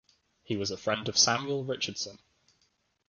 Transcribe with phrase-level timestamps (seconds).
[0.41, 2.17] He was a friend of Samuel Richardson.